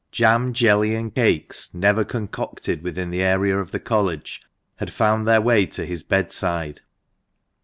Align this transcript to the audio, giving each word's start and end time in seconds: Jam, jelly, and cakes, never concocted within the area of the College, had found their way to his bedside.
Jam, 0.11 0.51
jelly, 0.51 0.95
and 0.95 1.13
cakes, 1.13 1.75
never 1.75 2.03
concocted 2.03 2.81
within 2.81 3.11
the 3.11 3.21
area 3.21 3.59
of 3.59 3.69
the 3.69 3.79
College, 3.79 4.41
had 4.77 4.91
found 4.91 5.27
their 5.27 5.41
way 5.41 5.63
to 5.67 5.85
his 5.85 6.01
bedside. 6.01 6.81